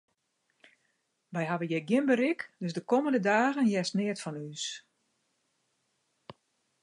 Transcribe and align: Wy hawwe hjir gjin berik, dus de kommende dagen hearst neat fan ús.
Wy 1.33 1.43
hawwe 1.49 1.65
hjir 1.69 1.83
gjin 1.89 2.05
berik, 2.09 2.41
dus 2.61 2.75
de 2.75 2.81
kommende 2.91 3.21
dagen 3.29 3.69
hearst 3.71 3.93
neat 3.97 4.19
fan 4.21 4.39
ús. 4.49 4.65